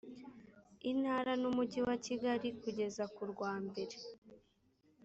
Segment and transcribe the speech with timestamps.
[0.91, 3.97] intara n umujyi wa kigali kugeza ku rwambere